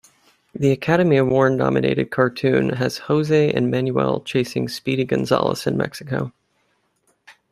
The 0.55 0.71
Academy 0.71 1.17
Award-nominated 1.17 2.09
cartoon 2.09 2.69
has 2.71 2.97
Jose 3.05 3.51
and 3.51 3.69
Manuel 3.69 4.21
chasing 4.21 4.67
Speedy 4.67 5.05
Gonzales 5.05 5.67
in 5.67 5.77
Mexico. 5.77 6.33